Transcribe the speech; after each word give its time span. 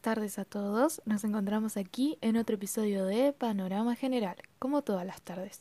buenas 0.00 0.16
tardes 0.16 0.38
a 0.38 0.46
todos. 0.46 1.02
Nos 1.04 1.24
encontramos 1.24 1.76
aquí 1.76 2.16
en 2.22 2.38
otro 2.38 2.54
episodio 2.54 3.04
de 3.04 3.34
Panorama 3.34 3.94
General, 3.94 4.34
como 4.58 4.80
todas 4.80 5.04
las 5.04 5.20
tardes. 5.20 5.60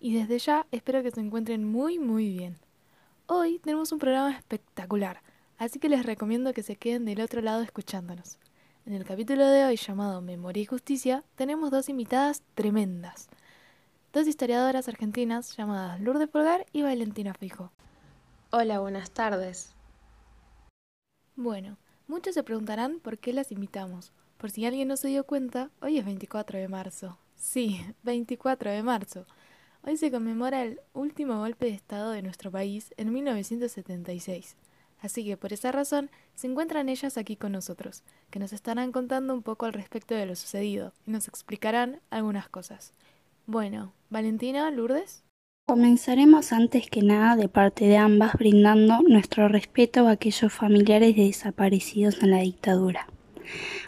Y 0.00 0.14
desde 0.14 0.38
ya 0.38 0.66
espero 0.70 1.02
que 1.02 1.10
se 1.10 1.20
encuentren 1.20 1.70
muy 1.70 1.98
muy 1.98 2.30
bien. 2.30 2.56
Hoy 3.26 3.58
tenemos 3.58 3.92
un 3.92 3.98
programa 3.98 4.30
espectacular, 4.30 5.20
así 5.58 5.78
que 5.78 5.90
les 5.90 6.06
recomiendo 6.06 6.54
que 6.54 6.62
se 6.62 6.76
queden 6.76 7.04
del 7.04 7.20
otro 7.20 7.42
lado 7.42 7.60
escuchándonos. 7.60 8.38
En 8.86 8.94
el 8.94 9.04
capítulo 9.04 9.46
de 9.46 9.66
hoy 9.66 9.76
llamado 9.76 10.22
Memoria 10.22 10.62
y 10.62 10.66
Justicia 10.66 11.22
tenemos 11.34 11.70
dos 11.70 11.90
invitadas 11.90 12.42
tremendas. 12.54 13.28
Dos 14.14 14.26
historiadoras 14.26 14.88
argentinas 14.88 15.54
llamadas 15.58 16.00
Lourdes 16.00 16.28
Polgar 16.28 16.64
y 16.72 16.80
Valentina 16.80 17.34
Fijo. 17.34 17.70
Hola, 18.50 18.80
buenas 18.80 19.10
tardes. 19.10 19.74
Bueno, 21.36 21.76
Muchos 22.06 22.34
se 22.34 22.42
preguntarán 22.42 23.00
por 23.00 23.18
qué 23.18 23.32
las 23.32 23.50
invitamos. 23.50 24.12
Por 24.36 24.50
si 24.50 24.66
alguien 24.66 24.88
no 24.88 24.98
se 24.98 25.08
dio 25.08 25.24
cuenta, 25.24 25.70
hoy 25.80 25.96
es 25.96 26.04
24 26.04 26.58
de 26.58 26.68
marzo. 26.68 27.18
Sí, 27.34 27.80
24 28.02 28.70
de 28.70 28.82
marzo. 28.82 29.26
Hoy 29.82 29.96
se 29.96 30.10
conmemora 30.10 30.62
el 30.62 30.80
último 30.92 31.38
golpe 31.38 31.64
de 31.64 31.72
Estado 31.72 32.10
de 32.10 32.20
nuestro 32.20 32.50
país 32.50 32.92
en 32.98 33.10
1976. 33.10 34.56
Así 35.00 35.24
que 35.24 35.38
por 35.38 35.54
esa 35.54 35.72
razón 35.72 36.10
se 36.34 36.46
encuentran 36.46 36.90
ellas 36.90 37.16
aquí 37.16 37.36
con 37.36 37.52
nosotros, 37.52 38.02
que 38.30 38.38
nos 38.38 38.52
estarán 38.52 38.92
contando 38.92 39.32
un 39.32 39.42
poco 39.42 39.64
al 39.64 39.72
respecto 39.72 40.14
de 40.14 40.26
lo 40.26 40.36
sucedido 40.36 40.92
y 41.06 41.10
nos 41.10 41.26
explicarán 41.26 42.00
algunas 42.10 42.50
cosas. 42.50 42.92
Bueno, 43.46 43.94
Valentina, 44.10 44.70
Lourdes. 44.70 45.23
Comenzaremos 45.66 46.52
antes 46.52 46.90
que 46.90 47.00
nada 47.00 47.36
de 47.36 47.48
parte 47.48 47.86
de 47.86 47.96
ambas 47.96 48.34
brindando 48.34 49.00
nuestro 49.08 49.48
respeto 49.48 50.06
a 50.06 50.10
aquellos 50.10 50.52
familiares 50.52 51.16
de 51.16 51.24
desaparecidos 51.24 52.22
en 52.22 52.32
la 52.32 52.40
dictadura. 52.40 53.08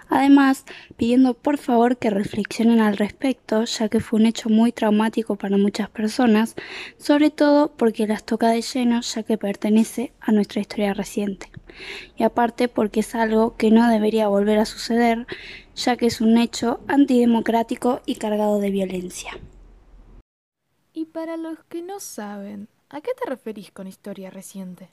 Además, 0.08 0.64
pidiendo 0.96 1.34
por 1.34 1.58
favor 1.58 1.98
que 1.98 2.08
reflexionen 2.08 2.80
al 2.80 2.96
respecto, 2.96 3.64
ya 3.64 3.90
que 3.90 4.00
fue 4.00 4.18
un 4.18 4.24
hecho 4.24 4.48
muy 4.48 4.72
traumático 4.72 5.36
para 5.36 5.58
muchas 5.58 5.90
personas, 5.90 6.54
sobre 6.96 7.28
todo 7.28 7.70
porque 7.76 8.06
las 8.06 8.24
toca 8.24 8.48
de 8.48 8.62
lleno, 8.62 9.02
ya 9.02 9.22
que 9.22 9.36
pertenece 9.36 10.14
a 10.18 10.32
nuestra 10.32 10.62
historia 10.62 10.94
reciente. 10.94 11.50
Y 12.16 12.22
aparte 12.22 12.68
porque 12.68 13.00
es 13.00 13.14
algo 13.14 13.54
que 13.58 13.70
no 13.70 13.86
debería 13.90 14.28
volver 14.28 14.60
a 14.60 14.64
suceder, 14.64 15.26
ya 15.74 15.98
que 15.98 16.06
es 16.06 16.22
un 16.22 16.38
hecho 16.38 16.80
antidemocrático 16.88 18.00
y 18.06 18.14
cargado 18.14 18.60
de 18.60 18.70
violencia. 18.70 19.38
Y 20.98 21.04
para 21.04 21.36
los 21.36 21.58
que 21.68 21.82
no 21.82 22.00
saben, 22.00 22.70
¿a 22.88 23.02
qué 23.02 23.10
te 23.22 23.28
referís 23.28 23.70
con 23.70 23.86
historia 23.86 24.30
reciente? 24.30 24.88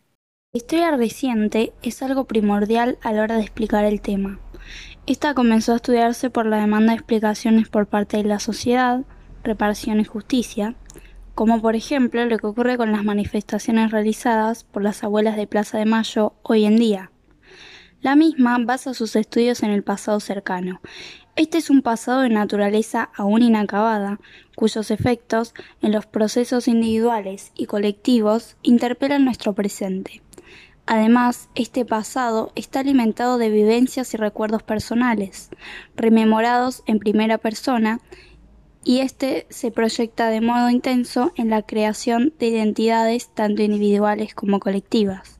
La 0.52 0.58
historia 0.58 0.92
reciente 0.92 1.72
es 1.82 2.02
algo 2.02 2.26
primordial 2.26 2.98
a 3.04 3.14
la 3.14 3.24
hora 3.24 3.38
de 3.38 3.44
explicar 3.44 3.86
el 3.86 4.02
tema. 4.02 4.38
Esta 5.06 5.34
comenzó 5.34 5.72
a 5.72 5.78
estudiarse 5.78 6.30
por 6.30 6.46
la 6.46 6.58
demanda 6.58 6.92
de 6.92 6.98
explicaciones 6.98 7.70
por 7.70 7.88
parte 7.88 8.18
de 8.18 8.26
la 8.26 8.42
sociedad, 8.42 9.06
reparación 9.46 10.02
y 10.02 10.04
justicia, 10.04 10.76
como 11.36 11.62
por 11.62 11.74
ejemplo 11.74 12.26
lo 12.26 12.38
que 12.38 12.48
ocurre 12.48 12.76
con 12.76 12.92
las 12.92 13.06
manifestaciones 13.06 13.92
realizadas 13.92 14.66
por 14.66 14.84
las 14.84 15.06
abuelas 15.06 15.38
de 15.38 15.48
Plaza 15.48 15.78
de 15.78 15.86
Mayo 15.86 16.34
hoy 16.44 16.66
en 16.66 16.76
día. 16.76 17.12
La 18.02 18.18
misma 18.18 18.58
basa 18.60 18.94
sus 18.94 19.16
estudios 19.16 19.64
en 19.64 19.70
el 19.70 19.84
pasado 19.84 20.20
cercano 20.20 20.82
este 21.36 21.58
es 21.58 21.70
un 21.70 21.82
pasado 21.82 22.22
de 22.22 22.30
naturaleza 22.30 23.10
aún 23.16 23.42
inacabada, 23.42 24.20
cuyos 24.56 24.92
efectos 24.92 25.54
en 25.82 25.92
los 25.92 26.06
procesos 26.06 26.68
individuales 26.68 27.52
y 27.56 27.66
colectivos 27.66 28.56
interpelan 28.62 29.26
nuestro 29.26 29.54
presente. 29.54 30.22
Además, 30.86 31.50
este 31.56 31.86
pasado 31.86 32.52
está 32.56 32.82
alimentado 32.82 33.38
de 33.38 33.50
vivencias 33.50 34.14
y 34.14 34.18
recuerdos 34.18 34.64
personales, 34.64 35.50
rememorados 35.96 36.84
en 36.86 37.00
primera 37.00 37.38
persona, 37.38 38.00
y 38.84 39.00
este 39.00 39.48
se 39.50 39.72
proyecta 39.72 40.28
de 40.28 40.42
modo 40.42 40.70
intenso 40.70 41.32
en 41.36 41.50
la 41.50 41.62
creación 41.62 42.34
de 42.38 42.48
identidades 42.48 43.30
tanto 43.34 43.62
individuales 43.62 44.36
como 44.36 44.60
colectivas. 44.60 45.40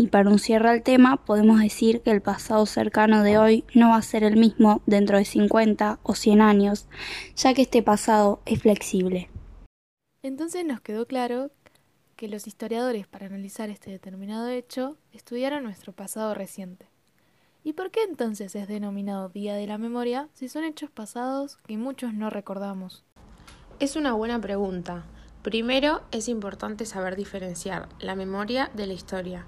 Y 0.00 0.06
para 0.06 0.30
un 0.30 0.38
cierre 0.38 0.68
al 0.68 0.84
tema, 0.84 1.16
podemos 1.24 1.58
decir 1.58 2.02
que 2.02 2.12
el 2.12 2.22
pasado 2.22 2.66
cercano 2.66 3.24
de 3.24 3.36
hoy 3.36 3.64
no 3.74 3.90
va 3.90 3.96
a 3.96 4.02
ser 4.02 4.22
el 4.22 4.36
mismo 4.36 4.80
dentro 4.86 5.18
de 5.18 5.24
50 5.24 5.98
o 6.04 6.14
100 6.14 6.40
años, 6.40 6.86
ya 7.34 7.52
que 7.52 7.62
este 7.62 7.82
pasado 7.82 8.40
es 8.46 8.62
flexible. 8.62 9.28
Entonces 10.22 10.64
nos 10.64 10.80
quedó 10.80 11.06
claro 11.08 11.50
que 12.14 12.28
los 12.28 12.46
historiadores 12.46 13.08
para 13.08 13.26
analizar 13.26 13.70
este 13.70 13.90
determinado 13.90 14.48
hecho 14.48 14.96
estudiaron 15.12 15.64
nuestro 15.64 15.92
pasado 15.92 16.32
reciente. 16.32 16.86
¿Y 17.64 17.72
por 17.72 17.90
qué 17.90 18.04
entonces 18.08 18.54
es 18.54 18.68
denominado 18.68 19.30
Día 19.30 19.56
de 19.56 19.66
la 19.66 19.78
Memoria 19.78 20.28
si 20.32 20.48
son 20.48 20.62
hechos 20.62 20.90
pasados 20.90 21.56
que 21.66 21.76
muchos 21.76 22.14
no 22.14 22.30
recordamos? 22.30 23.04
Es 23.80 23.96
una 23.96 24.12
buena 24.12 24.40
pregunta. 24.40 25.06
Primero 25.42 26.02
es 26.12 26.28
importante 26.28 26.86
saber 26.86 27.16
diferenciar 27.16 27.88
la 27.98 28.14
memoria 28.14 28.70
de 28.74 28.86
la 28.86 28.92
historia. 28.92 29.46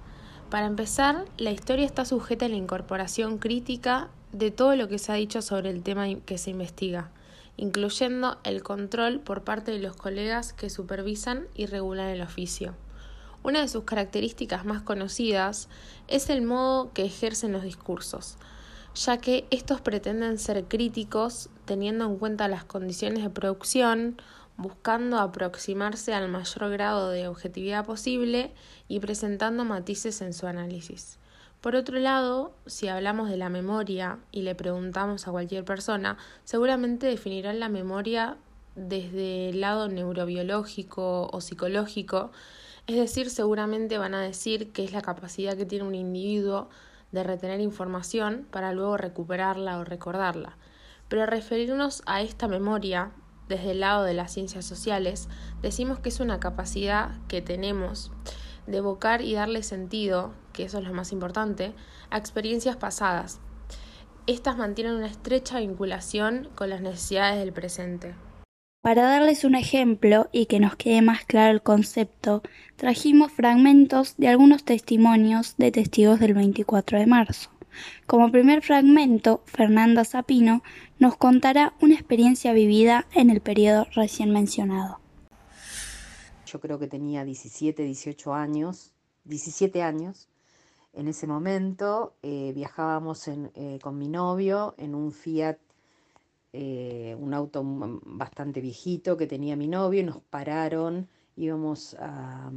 Para 0.50 0.66
empezar, 0.66 1.26
la 1.38 1.52
historia 1.52 1.86
está 1.86 2.04
sujeta 2.04 2.46
a 2.46 2.48
la 2.48 2.56
incorporación 2.56 3.38
crítica 3.38 4.08
de 4.32 4.50
todo 4.50 4.74
lo 4.74 4.88
que 4.88 4.98
se 4.98 5.12
ha 5.12 5.14
dicho 5.14 5.42
sobre 5.42 5.70
el 5.70 5.84
tema 5.84 6.12
que 6.26 6.38
se 6.38 6.50
investiga, 6.50 7.12
incluyendo 7.56 8.36
el 8.42 8.64
control 8.64 9.20
por 9.20 9.44
parte 9.44 9.70
de 9.70 9.78
los 9.78 9.94
colegas 9.94 10.52
que 10.52 10.68
supervisan 10.68 11.46
y 11.54 11.66
regulan 11.66 12.08
el 12.08 12.20
oficio. 12.20 12.74
Una 13.44 13.60
de 13.60 13.68
sus 13.68 13.84
características 13.84 14.64
más 14.64 14.82
conocidas 14.82 15.68
es 16.08 16.28
el 16.30 16.42
modo 16.42 16.92
que 16.94 17.04
ejercen 17.04 17.52
los 17.52 17.62
discursos, 17.62 18.36
ya 18.96 19.18
que 19.18 19.46
estos 19.50 19.80
pretenden 19.80 20.36
ser 20.36 20.64
críticos 20.64 21.48
teniendo 21.64 22.06
en 22.06 22.16
cuenta 22.18 22.48
las 22.48 22.64
condiciones 22.64 23.22
de 23.22 23.30
producción, 23.30 24.20
buscando 24.60 25.18
aproximarse 25.18 26.12
al 26.12 26.28
mayor 26.28 26.70
grado 26.70 27.10
de 27.10 27.28
objetividad 27.28 27.86
posible 27.86 28.52
y 28.88 29.00
presentando 29.00 29.64
matices 29.64 30.20
en 30.20 30.34
su 30.34 30.46
análisis. 30.46 31.18
Por 31.62 31.76
otro 31.76 31.98
lado, 31.98 32.52
si 32.66 32.88
hablamos 32.88 33.30
de 33.30 33.38
la 33.38 33.48
memoria 33.48 34.18
y 34.32 34.42
le 34.42 34.54
preguntamos 34.54 35.26
a 35.26 35.30
cualquier 35.30 35.64
persona, 35.64 36.18
seguramente 36.44 37.06
definirán 37.06 37.58
la 37.58 37.70
memoria 37.70 38.36
desde 38.76 39.48
el 39.48 39.60
lado 39.62 39.88
neurobiológico 39.88 41.28
o 41.32 41.40
psicológico, 41.40 42.30
es 42.86 42.96
decir, 42.96 43.30
seguramente 43.30 43.96
van 43.96 44.14
a 44.14 44.20
decir 44.20 44.72
que 44.72 44.84
es 44.84 44.92
la 44.92 45.02
capacidad 45.02 45.56
que 45.56 45.66
tiene 45.66 45.86
un 45.86 45.94
individuo 45.94 46.68
de 47.12 47.24
retener 47.24 47.60
información 47.60 48.46
para 48.50 48.72
luego 48.72 48.98
recuperarla 48.98 49.78
o 49.78 49.84
recordarla. 49.84 50.56
Pero 51.08 51.26
referirnos 51.26 52.02
a 52.06 52.20
esta 52.20 52.46
memoria 52.46 53.10
desde 53.50 53.72
el 53.72 53.80
lado 53.80 54.04
de 54.04 54.14
las 54.14 54.32
ciencias 54.32 54.64
sociales, 54.64 55.28
decimos 55.60 55.98
que 55.98 56.08
es 56.08 56.20
una 56.20 56.40
capacidad 56.40 57.10
que 57.28 57.42
tenemos 57.42 58.12
de 58.66 58.78
evocar 58.78 59.22
y 59.22 59.34
darle 59.34 59.64
sentido, 59.64 60.32
que 60.52 60.62
eso 60.62 60.78
es 60.78 60.84
lo 60.84 60.94
más 60.94 61.10
importante, 61.10 61.74
a 62.10 62.16
experiencias 62.16 62.76
pasadas. 62.76 63.40
Estas 64.26 64.56
mantienen 64.56 64.94
una 64.94 65.08
estrecha 65.08 65.58
vinculación 65.58 66.48
con 66.54 66.70
las 66.70 66.80
necesidades 66.80 67.40
del 67.40 67.52
presente. 67.52 68.14
Para 68.82 69.02
darles 69.02 69.44
un 69.44 69.56
ejemplo 69.56 70.28
y 70.30 70.46
que 70.46 70.60
nos 70.60 70.76
quede 70.76 71.02
más 71.02 71.24
claro 71.24 71.52
el 71.52 71.62
concepto, 71.62 72.42
trajimos 72.76 73.32
fragmentos 73.32 74.16
de 74.16 74.28
algunos 74.28 74.64
testimonios 74.64 75.56
de 75.56 75.72
testigos 75.72 76.20
del 76.20 76.34
24 76.34 77.00
de 77.00 77.06
marzo. 77.06 77.50
Como 78.06 78.30
primer 78.30 78.62
fragmento, 78.62 79.42
Fernanda 79.46 80.04
Zapino 80.04 80.62
nos 80.98 81.16
contará 81.16 81.74
una 81.80 81.94
experiencia 81.94 82.52
vivida 82.52 83.06
en 83.14 83.30
el 83.30 83.40
periodo 83.40 83.86
recién 83.94 84.30
mencionado. 84.30 85.00
Yo 86.46 86.60
creo 86.60 86.78
que 86.78 86.88
tenía 86.88 87.24
17, 87.24 87.82
18 87.82 88.34
años, 88.34 88.92
17 89.24 89.82
años. 89.82 90.28
En 90.92 91.06
ese 91.06 91.26
momento 91.26 92.14
eh, 92.22 92.52
viajábamos 92.54 93.28
eh, 93.28 93.78
con 93.80 93.96
mi 93.98 94.08
novio 94.08 94.74
en 94.76 94.96
un 94.96 95.12
Fiat, 95.12 95.58
eh, 96.52 97.16
un 97.18 97.32
auto 97.32 97.62
bastante 97.64 98.60
viejito 98.60 99.16
que 99.16 99.28
tenía 99.28 99.54
mi 99.54 99.68
novio, 99.68 100.00
y 100.00 100.04
nos 100.04 100.18
pararon, 100.18 101.08
íbamos 101.36 101.94
a 102.00 102.50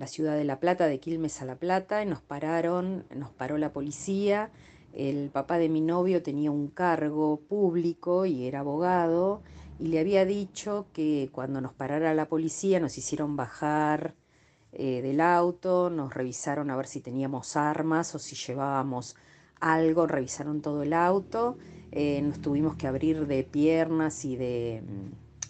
la 0.00 0.06
ciudad 0.06 0.34
de 0.34 0.44
La 0.44 0.58
Plata, 0.60 0.86
de 0.86 0.98
Quilmes 0.98 1.42
a 1.42 1.44
La 1.44 1.56
Plata, 1.56 2.02
y 2.02 2.06
nos 2.06 2.22
pararon, 2.22 3.04
nos 3.14 3.28
paró 3.32 3.58
la 3.58 3.70
policía. 3.70 4.50
El 4.94 5.28
papá 5.28 5.58
de 5.58 5.68
mi 5.68 5.82
novio 5.82 6.22
tenía 6.22 6.50
un 6.50 6.68
cargo 6.68 7.38
público 7.38 8.24
y 8.24 8.46
era 8.46 8.60
abogado, 8.60 9.42
y 9.78 9.88
le 9.88 10.00
había 10.00 10.24
dicho 10.24 10.86
que 10.94 11.28
cuando 11.32 11.60
nos 11.60 11.74
parara 11.74 12.14
la 12.14 12.24
policía 12.24 12.80
nos 12.80 12.96
hicieron 12.96 13.36
bajar 13.36 14.14
eh, 14.72 15.02
del 15.02 15.20
auto, 15.20 15.90
nos 15.90 16.14
revisaron 16.14 16.70
a 16.70 16.76
ver 16.78 16.86
si 16.86 17.02
teníamos 17.02 17.54
armas 17.58 18.14
o 18.14 18.18
si 18.18 18.36
llevábamos 18.36 19.16
algo, 19.60 20.06
revisaron 20.06 20.62
todo 20.62 20.82
el 20.82 20.94
auto, 20.94 21.58
eh, 21.92 22.22
nos 22.22 22.40
tuvimos 22.40 22.74
que 22.76 22.86
abrir 22.86 23.26
de 23.26 23.44
piernas 23.44 24.24
y 24.24 24.36
de, 24.36 24.82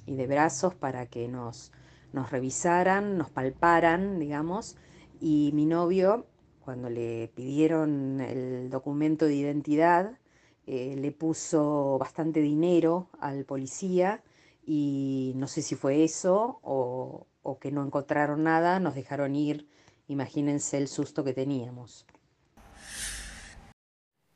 y 0.06 0.16
de 0.16 0.26
brazos 0.26 0.74
para 0.74 1.06
que 1.06 1.28
nos 1.28 1.70
nos 2.12 2.30
revisaran, 2.30 3.16
nos 3.18 3.30
palparan, 3.30 4.18
digamos, 4.18 4.76
y 5.20 5.50
mi 5.54 5.66
novio, 5.66 6.26
cuando 6.64 6.90
le 6.90 7.30
pidieron 7.34 8.20
el 8.20 8.70
documento 8.70 9.26
de 9.26 9.34
identidad, 9.34 10.18
eh, 10.66 10.96
le 10.96 11.12
puso 11.12 11.98
bastante 11.98 12.40
dinero 12.40 13.08
al 13.20 13.44
policía 13.44 14.22
y 14.64 15.32
no 15.36 15.46
sé 15.46 15.62
si 15.62 15.74
fue 15.74 16.04
eso 16.04 16.60
o, 16.62 17.26
o 17.42 17.58
que 17.58 17.72
no 17.72 17.84
encontraron 17.84 18.44
nada, 18.44 18.78
nos 18.78 18.94
dejaron 18.94 19.34
ir, 19.34 19.68
imagínense 20.06 20.78
el 20.78 20.88
susto 20.88 21.24
que 21.24 21.32
teníamos. 21.32 22.06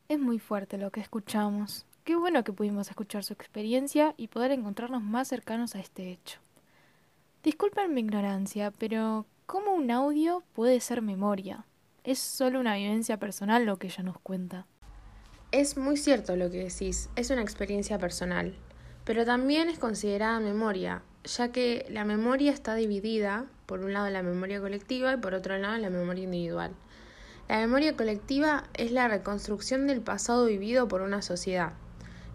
Es 0.09 0.19
muy 0.19 0.39
fuerte 0.39 0.77
lo 0.77 0.91
que 0.91 1.01
escuchamos. 1.01 1.87
Qué 2.05 2.17
bueno 2.17 2.45
que 2.45 2.53
pudimos 2.53 2.89
escuchar 2.91 3.25
su 3.25 3.33
experiencia 3.33 4.15
y 4.19 4.29
poder 4.29 4.51
encontrarnos 4.51 5.03
más 5.03 5.29
cercanos 5.29 5.75
a 5.75 5.81
este 5.81 6.11
hecho. 6.11 6.44
Disculpen 7.45 7.93
mi 7.93 8.01
ignorancia, 8.01 8.71
pero 8.71 9.27
¿cómo 9.45 9.75
un 9.75 9.91
audio 9.91 10.43
puede 10.55 10.81
ser 10.81 11.03
memoria? 11.03 11.67
Es 12.03 12.19
solo 12.19 12.59
una 12.59 12.77
vivencia 12.77 13.19
personal 13.19 13.67
lo 13.67 13.77
que 13.77 13.89
ella 13.89 14.03
nos 14.03 14.19
cuenta. 14.19 14.67
Es 15.53 15.77
muy 15.77 15.99
cierto 15.99 16.37
lo 16.37 16.51
que 16.51 16.65
decís, 16.65 17.11
es 17.17 17.29
una 17.29 17.43
experiencia 17.43 17.99
personal, 17.99 18.57
pero 19.05 19.27
también 19.27 19.69
es 19.69 19.79
considerada 19.79 20.41
memoria, 20.41 21.03
ya 21.25 21.53
que 21.53 21.85
la 21.91 22.07
memoria 22.07 22.51
está 22.51 22.75
dividida, 22.77 23.45
por 23.67 23.81
un 23.81 23.93
lado 23.93 24.09
la 24.09 24.23
memoria 24.23 24.59
colectiva 24.59 25.13
y 25.13 25.19
por 25.19 25.35
otro 25.35 25.59
lado 25.59 25.77
la 25.77 25.91
memoria 25.91 26.25
individual. 26.25 26.71
La 27.47 27.59
memoria 27.59 27.95
colectiva 27.95 28.65
es 28.73 28.91
la 28.91 29.07
reconstrucción 29.07 29.87
del 29.87 30.01
pasado 30.01 30.47
vivido 30.47 30.89
por 30.89 31.03
una 31.03 31.21
sociedad, 31.21 31.75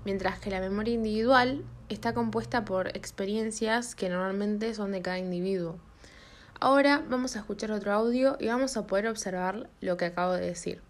mientras 0.05 0.37
que 0.37 0.51
la 0.51 0.59
memoria 0.59 0.93
individual 0.93 1.65
está 1.89 2.13
compuesta 2.13 2.65
por 2.65 2.95
experiencias 2.95 3.95
que 3.95 4.09
normalmente 4.09 4.73
son 4.73 4.91
de 4.91 5.01
cada 5.01 5.19
individuo. 5.19 5.77
Ahora 6.59 7.03
vamos 7.09 7.35
a 7.35 7.39
escuchar 7.39 7.71
otro 7.71 7.93
audio 7.93 8.37
y 8.39 8.47
vamos 8.47 8.75
a 8.77 8.85
poder 8.85 9.07
observar 9.07 9.69
lo 9.81 9.97
que 9.97 10.05
acabo 10.05 10.33
de 10.33 10.45
decir. 10.45 10.81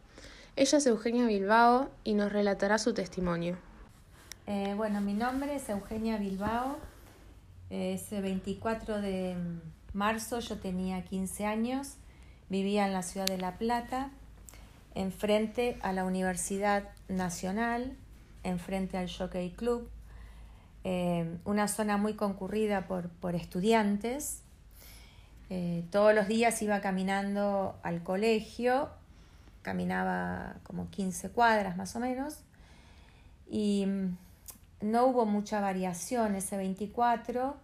Ella 0.56 0.78
es 0.78 0.86
Eugenia 0.88 1.26
Bilbao 1.28 1.90
y 2.04 2.16
nos 2.16 2.34
relatará 2.34 2.78
su 2.80 2.94
testimonio. 2.94 3.58
Eh, 4.48 4.74
bueno, 4.76 5.00
mi 5.00 5.14
nombre 5.14 5.56
es 5.56 5.70
Eugenia 5.70 6.18
Bilbao. 6.18 6.78
Ese 7.70 8.20
24 8.20 9.00
de 9.00 9.38
marzo 9.94 10.40
yo 10.40 10.58
tenía 10.58 11.04
15 11.04 11.46
años, 11.46 11.94
vivía 12.50 12.88
en 12.88 12.94
la 12.94 13.04
ciudad 13.04 13.28
de 13.28 13.38
La 13.38 13.60
Plata, 13.60 14.10
enfrente 14.96 15.78
a 15.82 15.94
la 15.94 16.04
Universidad 16.04 16.90
Nacional, 17.08 17.96
enfrente 18.44 18.98
al 18.98 19.08
Jockey 19.08 19.52
Club, 19.52 19.88
eh, 20.84 21.38
una 21.46 21.68
zona 21.68 21.98
muy 21.98 22.14
concurrida 22.14 22.88
por, 22.88 23.10
por 23.10 23.36
estudiantes. 23.36 24.42
Eh, 25.50 25.84
todos 25.92 26.14
los 26.14 26.28
días 26.28 26.62
iba 26.62 26.80
caminando 26.80 27.80
al 27.84 28.04
colegio, 28.04 28.90
caminaba 29.62 30.56
como 30.64 30.90
15 30.90 31.32
cuadras 31.32 31.76
más 31.76 31.96
o 31.96 32.00
menos, 32.00 32.42
y 33.50 33.86
mm, 33.88 34.18
no 34.82 35.08
hubo 35.08 35.26
mucha 35.26 35.60
variación 35.60 36.36
ese 36.36 36.56
24, 36.56 37.58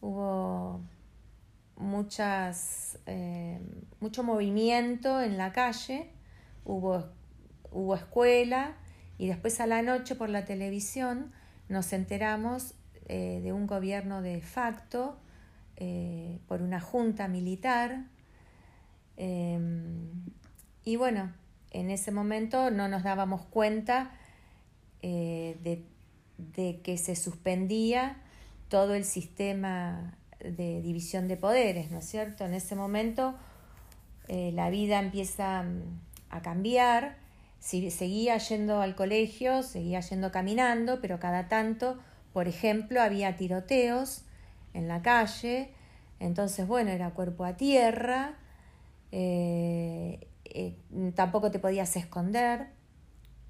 hubo 0.00 0.80
muchas, 1.76 2.98
eh, 3.06 3.60
mucho 4.00 4.24
movimiento 4.24 5.20
en 5.20 5.38
la 5.38 5.52
calle, 5.52 6.10
hubo, 6.64 7.04
hubo 7.70 7.94
escuela 7.94 8.74
y 9.18 9.28
después 9.28 9.60
a 9.60 9.66
la 9.66 9.82
noche 9.82 10.14
por 10.14 10.28
la 10.28 10.44
televisión 10.44 11.32
nos 11.68 11.92
enteramos 11.92 12.74
eh, 13.08 13.40
de 13.42 13.52
un 13.52 13.66
gobierno 13.66 14.22
de 14.22 14.40
facto 14.40 15.18
eh, 15.76 16.38
por 16.46 16.62
una 16.62 16.80
junta 16.80 17.28
militar 17.28 18.04
em, 19.16 20.10
y 20.84 20.96
bueno, 20.96 21.32
en 21.70 21.90
ese 21.90 22.10
momento 22.10 22.70
no 22.70 22.88
nos 22.88 23.02
dábamos 23.02 23.42
cuenta 23.42 24.12
de, 25.02 25.84
de 26.38 26.80
que 26.82 26.96
se 26.96 27.16
suspendía 27.16 28.16
todo 28.68 28.94
el 28.94 29.04
sistema 29.04 30.14
de 30.40 30.80
división 30.82 31.28
de 31.28 31.36
poderes, 31.36 31.90
¿no 31.90 31.98
es 31.98 32.06
cierto? 32.06 32.44
En 32.44 32.54
ese 32.54 32.74
momento 32.74 33.34
eh, 34.28 34.52
la 34.54 34.70
vida 34.70 34.98
empieza 34.98 35.62
mm, 35.62 35.82
a 36.30 36.42
cambiar, 36.42 37.16
si, 37.62 37.92
seguía 37.92 38.36
yendo 38.38 38.80
al 38.80 38.96
colegio, 38.96 39.62
seguía 39.62 40.00
yendo 40.00 40.32
caminando, 40.32 41.00
pero 41.00 41.20
cada 41.20 41.46
tanto, 41.46 41.96
por 42.32 42.48
ejemplo, 42.48 43.00
había 43.00 43.36
tiroteos 43.36 44.24
en 44.74 44.88
la 44.88 45.00
calle, 45.00 45.70
entonces, 46.18 46.66
bueno, 46.66 46.90
era 46.90 47.10
cuerpo 47.10 47.44
a 47.44 47.56
tierra, 47.56 48.34
eh, 49.12 50.26
eh, 50.44 50.74
tampoco 51.14 51.52
te 51.52 51.60
podías 51.60 51.94
esconder, 51.94 52.66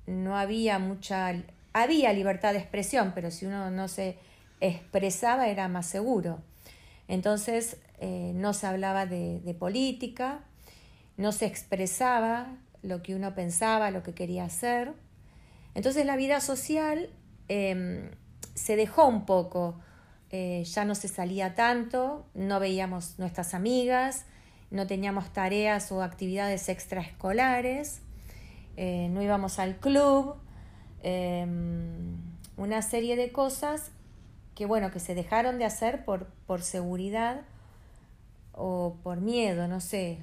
no 0.07 0.37
había 0.37 0.79
mucha, 0.79 1.33
había 1.73 2.13
libertad 2.13 2.53
de 2.53 2.59
expresión, 2.59 3.13
pero 3.15 3.31
si 3.31 3.47
uno 3.47 3.71
no 3.71 3.89
se 3.89 4.19
expresaba 4.61 5.49
era 5.49 5.69
más 5.69 5.87
seguro. 5.87 6.43
Entonces 7.09 7.79
eh, 7.99 8.33
no 8.35 8.53
se 8.53 8.67
hablaba 8.67 9.07
de, 9.07 9.57
política, 9.59 10.41
no 11.17 11.33
se 11.33 11.47
expresaba 11.47 12.59
lo 12.83 13.03
que 13.03 13.15
uno 13.15 13.35
pensaba, 13.35 13.91
lo 13.91 14.03
que 14.03 14.15
quería 14.15 14.45
hacer. 14.45 14.93
Entonces 15.75 16.05
la 16.05 16.17
vida 16.17 16.41
social 16.41 17.11
em, 17.49 18.11
se 18.55 18.77
dejó 18.77 19.07
un 19.07 19.25
poco, 19.25 19.81
eh, 20.31 20.65
ya 20.65 20.85
no 20.85 20.95
se 20.95 21.09
salía 21.09 21.55
tanto, 21.55 22.27
no 22.35 22.61
veíamos 22.61 23.19
nuestras 23.19 23.55
amigas, 23.55 24.25
no 24.71 24.87
teníamos 24.87 25.33
tareas 25.33 25.93
o 25.93 26.03
actividades 26.03 26.69
extraescolares, 26.69 28.01
eh, 28.77 29.09
no 29.11 29.23
íbamos 29.23 29.59
al 29.59 29.77
club, 29.77 30.37
em, 31.03 32.17
una 32.57 32.83
serie 32.83 33.17
de 33.17 33.33
cosas 33.33 33.91
que 34.55 34.67
bueno, 34.67 34.91
que 34.91 35.01
se 35.01 35.15
dejaron 35.15 35.59
de 35.59 35.65
hacer 35.65 36.05
por, 36.05 36.27
por 36.47 36.63
seguridad 36.63 37.43
o 38.53 38.97
por 39.03 39.21
miedo, 39.21 39.67
no 39.67 39.81
sé. 39.81 40.19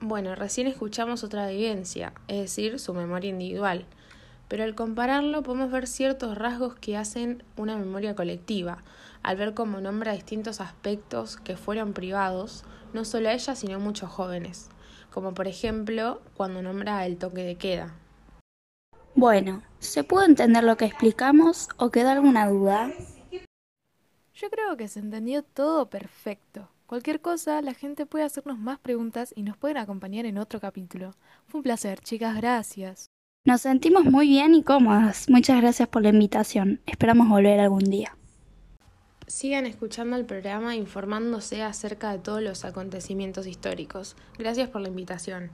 Bueno, 0.00 0.34
recién 0.34 0.66
escuchamos 0.66 1.24
otra 1.24 1.48
vivencia, 1.48 2.12
es 2.28 2.40
decir, 2.40 2.78
su 2.78 2.92
memoria 2.94 3.30
individual, 3.30 3.86
pero 4.48 4.64
al 4.64 4.74
compararlo 4.74 5.42
podemos 5.42 5.70
ver 5.70 5.86
ciertos 5.86 6.36
rasgos 6.36 6.74
que 6.74 6.96
hacen 6.96 7.42
una 7.56 7.76
memoria 7.76 8.14
colectiva, 8.14 8.78
al 9.22 9.36
ver 9.36 9.54
cómo 9.54 9.80
nombra 9.80 10.12
distintos 10.12 10.60
aspectos 10.60 11.36
que 11.38 11.56
fueron 11.56 11.92
privados, 11.94 12.64
no 12.92 13.04
solo 13.04 13.28
a 13.28 13.32
ella, 13.32 13.54
sino 13.54 13.76
a 13.76 13.78
muchos 13.78 14.10
jóvenes, 14.10 14.68
como 15.10 15.32
por 15.32 15.48
ejemplo 15.48 16.20
cuando 16.36 16.60
nombra 16.60 17.06
el 17.06 17.16
toque 17.16 17.42
de 17.42 17.56
queda, 17.56 17.94
bueno, 19.16 19.62
¿se 19.78 20.02
pudo 20.02 20.24
entender 20.24 20.64
lo 20.64 20.76
que 20.76 20.86
explicamos 20.86 21.68
o 21.76 21.92
queda 21.92 22.12
alguna 22.12 22.48
duda? 22.48 22.90
Yo 24.34 24.50
creo 24.50 24.76
que 24.76 24.88
se 24.88 24.98
entendió 24.98 25.44
todo 25.44 25.88
perfecto. 25.88 26.68
Cualquier 26.94 27.20
cosa, 27.20 27.60
la 27.60 27.74
gente 27.74 28.06
puede 28.06 28.24
hacernos 28.24 28.56
más 28.56 28.78
preguntas 28.78 29.32
y 29.34 29.42
nos 29.42 29.56
pueden 29.56 29.78
acompañar 29.78 30.26
en 30.26 30.38
otro 30.38 30.60
capítulo. 30.60 31.10
Fue 31.48 31.58
un 31.58 31.64
placer, 31.64 31.98
chicas, 31.98 32.36
gracias. 32.36 33.10
Nos 33.44 33.62
sentimos 33.62 34.04
muy 34.04 34.28
bien 34.28 34.54
y 34.54 34.62
cómodas. 34.62 35.28
Muchas 35.28 35.60
gracias 35.60 35.88
por 35.88 36.02
la 36.02 36.10
invitación. 36.10 36.80
Esperamos 36.86 37.28
volver 37.28 37.58
algún 37.58 37.82
día. 37.82 38.16
Sigan 39.26 39.66
escuchando 39.66 40.14
el 40.14 40.24
programa 40.24 40.76
informándose 40.76 41.64
acerca 41.64 42.12
de 42.12 42.20
todos 42.20 42.40
los 42.40 42.64
acontecimientos 42.64 43.48
históricos. 43.48 44.14
Gracias 44.38 44.68
por 44.68 44.80
la 44.80 44.86
invitación. 44.86 45.50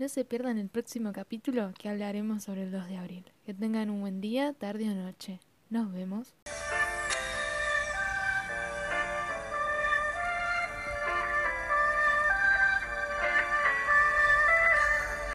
No 0.00 0.08
se 0.08 0.24
pierdan 0.24 0.58
el 0.58 0.70
próximo 0.70 1.12
capítulo 1.12 1.72
que 1.78 1.88
hablaremos 1.88 2.42
sobre 2.42 2.64
el 2.64 2.72
2 2.72 2.88
de 2.88 2.96
abril. 2.96 3.32
Que 3.44 3.54
tengan 3.54 3.90
un 3.90 4.00
buen 4.00 4.20
día, 4.20 4.54
tarde 4.54 4.90
o 4.90 4.94
noche. 4.96 5.38
Nos 5.70 5.92
vemos. 5.92 6.34